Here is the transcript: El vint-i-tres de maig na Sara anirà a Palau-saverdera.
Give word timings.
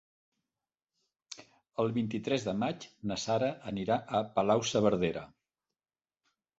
El 1.83 1.93
vint-i-tres 1.99 2.47
de 2.49 2.57
maig 2.63 2.89
na 3.13 3.21
Sara 3.27 3.53
anirà 3.75 4.01
a 4.23 4.27
Palau-saverdera. 4.37 5.29